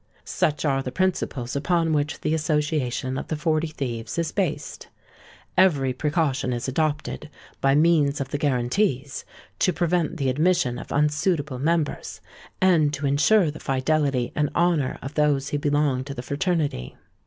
[0.25, 4.87] Such are the principles upon which the association of the Forty Thieves is based.
[5.55, 7.29] Every precaution is adopted,
[7.61, 9.25] by means of the guarantees,
[9.59, 12.19] to prevent the admission of unsuitable members,
[12.59, 16.95] and to ensure the fidelity and honour of those who belong to the fraternity.